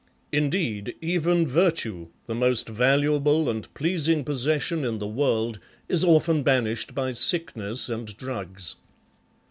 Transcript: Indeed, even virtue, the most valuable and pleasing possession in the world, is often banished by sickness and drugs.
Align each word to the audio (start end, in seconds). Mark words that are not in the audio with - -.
Indeed, 0.31 0.95
even 0.99 1.45
virtue, 1.45 2.07
the 2.25 2.33
most 2.33 2.67
valuable 2.67 3.47
and 3.47 3.71
pleasing 3.75 4.23
possession 4.23 4.83
in 4.83 4.97
the 4.97 5.05
world, 5.07 5.59
is 5.87 6.03
often 6.03 6.41
banished 6.41 6.95
by 6.95 7.11
sickness 7.13 7.87
and 7.87 8.07
drugs. 8.17 8.77